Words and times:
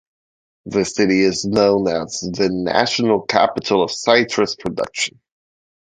The 0.65 0.83
city 0.83 1.21
is 1.21 1.45
known 1.45 1.87
as 1.87 2.21
the 2.21 2.49
national 2.51 3.21
capital 3.21 3.83
of 3.83 3.91
citrus 3.91 4.55
production. 4.55 5.19